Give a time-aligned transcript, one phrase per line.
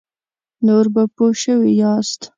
[0.65, 2.21] نور به پوه شوي یاست.